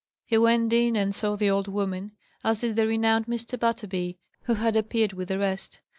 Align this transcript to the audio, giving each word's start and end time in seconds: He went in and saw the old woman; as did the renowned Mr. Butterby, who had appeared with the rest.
He 0.25 0.35
went 0.35 0.73
in 0.73 0.95
and 0.95 1.13
saw 1.13 1.35
the 1.35 1.51
old 1.51 1.67
woman; 1.67 2.13
as 2.43 2.61
did 2.61 2.75
the 2.75 2.87
renowned 2.87 3.27
Mr. 3.27 3.59
Butterby, 3.59 4.17
who 4.45 4.55
had 4.55 4.75
appeared 4.75 5.13
with 5.13 5.27
the 5.27 5.37
rest. 5.37 5.79